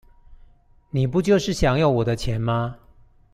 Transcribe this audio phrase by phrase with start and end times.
[0.89, 2.75] 你不就是想要我的錢嗎?